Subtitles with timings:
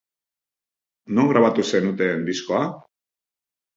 [1.17, 2.63] Non grabatu zenuten diskoa?